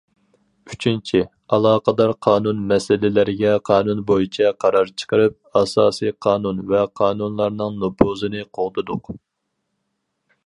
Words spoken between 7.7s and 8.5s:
نوپۇزىنى